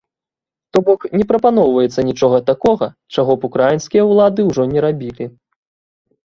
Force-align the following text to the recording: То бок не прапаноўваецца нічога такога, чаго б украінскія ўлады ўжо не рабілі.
То 0.77 0.81
бок 0.87 1.03
не 1.21 1.25
прапаноўваецца 1.31 2.07
нічога 2.09 2.37
такога, 2.49 2.89
чаго 3.19 3.31
б 3.45 3.53
украінскія 3.53 4.03
ўлады 4.15 4.49
ўжо 4.51 4.63
не 4.75 4.79
рабілі. 4.89 5.33